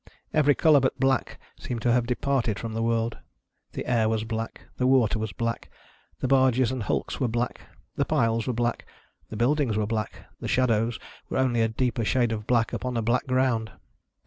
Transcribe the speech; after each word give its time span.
Every 0.33 0.55
color 0.55 0.79
but 0.79 0.99
black 0.99 1.39
seemed 1.59 1.83
to 1.83 1.91
have 1.91 2.07
departed 2.07 2.57
from 2.57 2.73
the 2.73 2.81
world. 2.81 3.19
The 3.73 3.85
air 3.85 4.09
was 4.09 4.23
black, 4.23 4.61
the 4.77 4.87
water 4.87 5.13
w;is 5.19 5.31
black, 5.31 5.69
the 6.21 6.27
barges 6.27 6.71
and 6.71 6.81
hulks 6.81 7.19
were 7.19 7.27
black, 7.27 7.61
the 7.97 8.05
piles 8.05 8.47
were 8.47 8.53
black, 8.53 8.87
the 9.29 9.37
buildings 9.37 9.77
were 9.77 9.85
black, 9.85 10.25
the 10.39 10.47
shadows 10.47 10.97
were 11.29 11.37
only 11.37 11.61
a 11.61 11.67
deeper 11.67 12.03
shade 12.03 12.31
of 12.31 12.47
black 12.47 12.73
upon 12.73 12.97
a 12.97 13.03
black 13.03 13.27
ground. 13.27 13.73